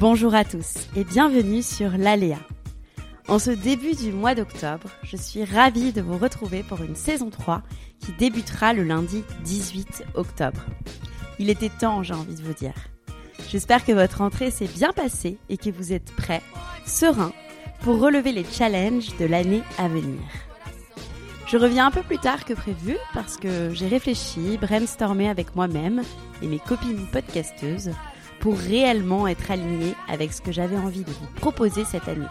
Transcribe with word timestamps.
Bonjour 0.00 0.34
à 0.34 0.46
tous 0.46 0.88
et 0.96 1.04
bienvenue 1.04 1.60
sur 1.60 1.90
l'Aléa. 1.90 2.38
En 3.28 3.38
ce 3.38 3.50
début 3.50 3.94
du 3.94 4.12
mois 4.12 4.34
d'octobre, 4.34 4.88
je 5.02 5.14
suis 5.18 5.44
ravie 5.44 5.92
de 5.92 6.00
vous 6.00 6.16
retrouver 6.16 6.62
pour 6.62 6.80
une 6.80 6.96
saison 6.96 7.28
3 7.28 7.60
qui 7.98 8.12
débutera 8.12 8.72
le 8.72 8.82
lundi 8.82 9.22
18 9.44 10.04
octobre. 10.14 10.62
Il 11.38 11.50
était 11.50 11.68
temps, 11.68 12.02
j'ai 12.02 12.14
envie 12.14 12.34
de 12.34 12.42
vous 12.42 12.54
dire. 12.54 12.72
J'espère 13.50 13.84
que 13.84 13.92
votre 13.92 14.20
rentrée 14.20 14.50
s'est 14.50 14.68
bien 14.74 14.94
passée 14.94 15.36
et 15.50 15.58
que 15.58 15.68
vous 15.68 15.92
êtes 15.92 16.16
prêts, 16.16 16.40
sereins, 16.86 17.34
pour 17.82 18.00
relever 18.00 18.32
les 18.32 18.44
challenges 18.44 19.14
de 19.18 19.26
l'année 19.26 19.62
à 19.76 19.86
venir. 19.88 20.22
Je 21.46 21.58
reviens 21.58 21.88
un 21.88 21.90
peu 21.90 22.02
plus 22.02 22.18
tard 22.18 22.46
que 22.46 22.54
prévu 22.54 22.96
parce 23.12 23.36
que 23.36 23.74
j'ai 23.74 23.88
réfléchi, 23.88 24.56
brainstormé 24.56 25.28
avec 25.28 25.54
moi-même 25.56 26.00
et 26.40 26.46
mes 26.46 26.58
copines 26.58 27.06
podcasteuses 27.12 27.90
pour 28.40 28.58
réellement 28.58 29.28
être 29.28 29.50
aligné 29.50 29.94
avec 30.08 30.32
ce 30.32 30.40
que 30.40 30.50
j'avais 30.50 30.76
envie 30.76 31.04
de 31.04 31.10
vous 31.10 31.26
proposer 31.36 31.84
cette 31.84 32.08
année. 32.08 32.26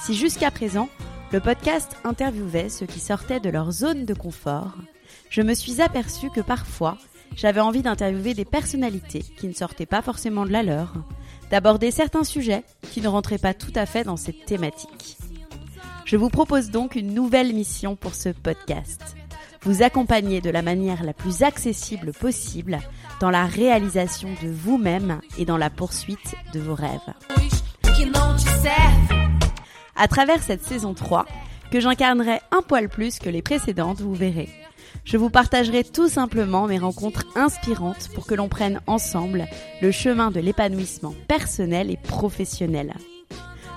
Si 0.00 0.14
jusqu'à 0.14 0.50
présent, 0.50 0.88
le 1.32 1.40
podcast 1.40 1.96
interviewait 2.04 2.68
ceux 2.68 2.86
qui 2.86 3.00
sortaient 3.00 3.40
de 3.40 3.50
leur 3.50 3.72
zone 3.72 4.04
de 4.04 4.14
confort, 4.14 4.76
je 5.30 5.42
me 5.42 5.54
suis 5.54 5.80
aperçu 5.80 6.30
que 6.30 6.40
parfois, 6.40 6.98
j'avais 7.34 7.60
envie 7.60 7.82
d'interviewer 7.82 8.34
des 8.34 8.44
personnalités 8.44 9.24
qui 9.36 9.48
ne 9.48 9.52
sortaient 9.54 9.86
pas 9.86 10.02
forcément 10.02 10.44
de 10.44 10.52
la 10.52 10.62
leur, 10.62 10.92
d'aborder 11.50 11.90
certains 11.90 12.24
sujets 12.24 12.64
qui 12.92 13.00
ne 13.00 13.08
rentraient 13.08 13.38
pas 13.38 13.54
tout 13.54 13.72
à 13.74 13.86
fait 13.86 14.04
dans 14.04 14.16
cette 14.16 14.44
thématique. 14.44 15.16
Je 16.04 16.16
vous 16.16 16.30
propose 16.30 16.70
donc 16.70 16.94
une 16.94 17.14
nouvelle 17.14 17.52
mission 17.52 17.96
pour 17.96 18.14
ce 18.14 18.28
podcast. 18.28 19.16
Vous 19.62 19.82
accompagner 19.82 20.40
de 20.40 20.50
la 20.50 20.62
manière 20.62 21.02
la 21.02 21.12
plus 21.12 21.42
accessible 21.42 22.12
possible 22.12 22.78
dans 23.20 23.30
la 23.30 23.46
réalisation 23.46 24.28
de 24.42 24.48
vous-même 24.48 25.20
et 25.38 25.44
dans 25.44 25.56
la 25.56 25.70
poursuite 25.70 26.34
de 26.52 26.60
vos 26.60 26.74
rêves. 26.74 27.14
À 29.96 30.08
travers 30.08 30.42
cette 30.42 30.62
saison 30.62 30.94
3, 30.94 31.24
que 31.70 31.80
j'incarnerai 31.80 32.40
un 32.50 32.62
poil 32.62 32.88
plus 32.88 33.18
que 33.18 33.30
les 33.30 33.42
précédentes, 33.42 34.00
vous 34.00 34.14
verrez. 34.14 34.48
Je 35.04 35.16
vous 35.16 35.30
partagerai 35.30 35.84
tout 35.84 36.08
simplement 36.08 36.66
mes 36.66 36.78
rencontres 36.78 37.26
inspirantes 37.34 38.08
pour 38.14 38.26
que 38.26 38.34
l'on 38.34 38.48
prenne 38.48 38.80
ensemble 38.86 39.46
le 39.80 39.90
chemin 39.90 40.30
de 40.30 40.40
l'épanouissement 40.40 41.14
personnel 41.28 41.90
et 41.90 41.96
professionnel. 41.96 42.94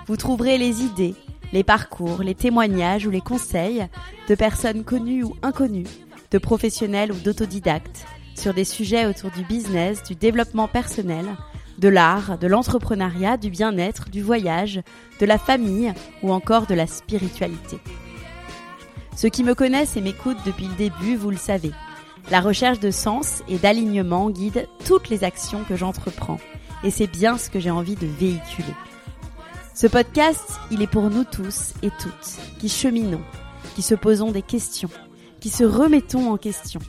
Vous 0.08 0.18
trouverez 0.18 0.58
les 0.58 0.82
idées, 0.82 1.14
les 1.54 1.64
parcours, 1.64 2.22
les 2.24 2.36
témoignages 2.36 3.06
ou 3.06 3.10
les 3.10 3.22
conseils 3.22 3.88
de 4.28 4.36
personnes 4.36 4.84
connues 4.84 5.24
ou 5.24 5.36
inconnues, 5.42 5.88
de 6.32 6.38
professionnels 6.38 7.12
ou 7.12 7.16
d'autodidactes, 7.16 8.06
sur 8.36 8.54
des 8.54 8.66
sujets 8.66 9.06
autour 9.06 9.32
du 9.32 9.44
business, 9.44 10.04
du 10.04 10.16
développement 10.16 10.68
personnel, 10.68 11.26
de 11.78 11.90
l'art, 11.90 12.38
de 12.38 12.48
l'entrepreneuriat, 12.48 13.38
du 13.38 13.50
bien-être, 13.50 14.10
du 14.10 14.22
voyage, 14.22 14.82
de 15.20 15.26
la 15.26 15.38
famille 15.38 15.94
ou 16.24 16.32
encore 16.32 16.68
de 16.68 16.76
la 16.76 16.88
spiritualité. 16.88 17.80
Ceux 19.16 19.30
qui 19.30 19.44
me 19.44 19.56
connaissent 19.56 19.98
et 19.98 20.02
m'écoutent 20.02 20.46
depuis 20.46 20.68
le 20.68 20.76
début, 20.76 21.16
vous 21.16 21.32
le 21.32 21.38
savez. 21.38 21.72
La 22.32 22.42
recherche 22.42 22.80
de 22.80 22.92
sens 22.92 23.44
et 23.50 23.58
d'alignement 23.58 24.30
guide 24.30 24.68
toutes 24.86 25.10
les 25.10 25.24
actions 25.24 25.64
que 25.68 25.76
j'entreprends. 25.76 26.40
Et 26.84 26.92
c'est 26.92 27.08
bien 27.08 27.38
ce 27.38 27.50
que 27.50 27.60
j'ai 27.60 27.72
envie 27.72 27.96
de 27.96 28.08
véhiculer. 28.08 28.74
Ce 29.80 29.88
podcast, 29.88 30.60
il 30.72 30.82
est 30.82 30.92
pour 30.92 31.10
nous 31.10 31.24
tous 31.24 31.72
et 31.84 31.90
toutes, 32.02 32.38
qui 32.60 32.68
cheminons, 32.68 33.22
qui 33.76 33.82
se 33.82 33.96
posons 33.96 34.34
des 34.34 34.42
questions, 34.42 34.90
qui 35.40 35.48
se 35.48 35.64
remettons 35.64 36.34
en 36.34 36.36
question, 36.36 36.82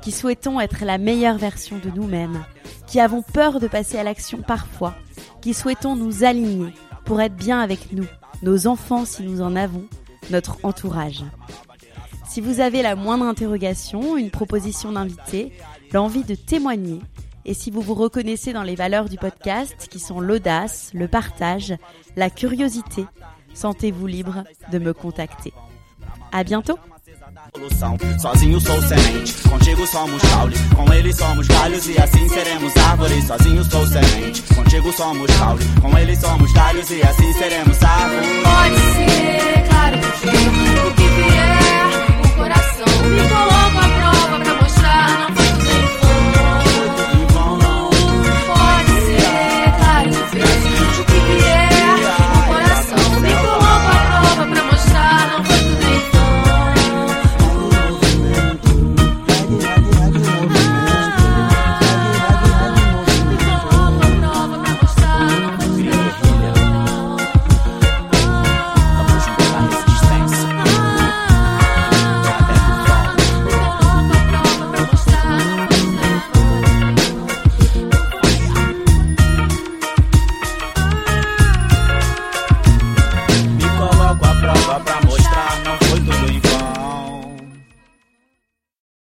qui 0.00 0.12
souhaitons 0.12 0.58
être 0.58 0.86
la 0.86 0.96
meilleure 0.96 1.36
version 1.36 1.76
de 1.76 1.90
nous-mêmes, 1.90 2.42
qui 2.86 3.00
avons 3.00 3.20
peur 3.20 3.60
de 3.60 3.68
passer 3.68 3.98
à 3.98 4.02
l'action 4.02 4.38
parfois, 4.40 4.94
qui 5.42 5.52
souhaitons 5.52 5.94
nous 5.94 6.24
aligner 6.24 6.72
pour 7.04 7.20
être 7.20 7.36
bien 7.36 7.60
avec 7.60 7.92
nous, 7.92 8.06
nos 8.42 8.66
enfants 8.66 9.04
si 9.04 9.24
nous 9.24 9.42
en 9.42 9.54
avons, 9.54 9.84
notre 10.30 10.56
entourage. 10.62 11.24
Si 12.26 12.40
vous 12.40 12.60
avez 12.60 12.80
la 12.80 12.96
moindre 12.96 13.26
interrogation, 13.26 14.16
une 14.16 14.30
proposition 14.30 14.92
d'invité, 14.92 15.52
l'envie 15.92 16.24
de 16.24 16.34
témoigner, 16.34 17.00
et 17.48 17.54
si 17.54 17.70
vous 17.70 17.80
vous 17.80 17.94
reconnaissez 17.94 18.52
dans 18.52 18.62
les 18.62 18.74
valeurs 18.74 19.08
du 19.08 19.16
podcast 19.16 19.88
qui 19.90 19.98
sont 19.98 20.20
l'audace, 20.20 20.90
le 20.92 21.08
partage, 21.08 21.74
la 22.14 22.28
curiosité, 22.28 23.06
sentez-vous 23.54 24.06
libre 24.06 24.44
de 24.70 24.78
me 24.78 24.92
contacter. 24.92 25.54
À 26.30 26.44
bientôt! 26.44 26.78
Solução. 27.54 27.96
Sozinho 28.20 28.60
sou 28.60 28.82
semente, 28.82 29.32
contigo 29.48 29.86
somos 29.86 30.20
caule. 30.20 30.54
Com 30.76 30.92
ele 30.92 31.12
somos 31.14 31.46
galhos 31.48 31.88
e 31.88 31.98
assim 31.98 32.28
seremos 32.28 32.76
árvores. 32.76 33.24
Sozinho 33.26 33.64
sou 33.64 33.86
semente, 33.86 34.42
contigo 34.54 34.92
somos 34.92 35.30
caule. 35.38 35.64
Com 35.80 35.96
ele 35.96 36.16
somos 36.16 36.52
galhos 36.52 36.90
e 36.90 37.00
assim 37.00 37.32
seremos 37.32 37.82
árvores. 37.82 38.28
Pode 38.42 38.76
ser, 38.76 39.68
claro 39.68 39.98
que 39.98 40.18
sim. 40.18 40.48
O 40.86 40.94
que 40.94 41.02
vier, 41.02 42.24
o 42.24 42.36
coração 42.36 43.08
me 43.08 43.37